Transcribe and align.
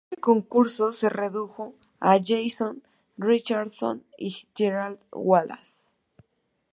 Este 0.09 0.17
concurso 0.19 0.91
se 0.93 1.09
redujo 1.09 1.75
a 1.99 2.17
Jason 2.19 2.81
Richardson 3.19 4.03
y 4.17 4.47
Gerald 4.57 4.97
Wallace. 5.11 5.91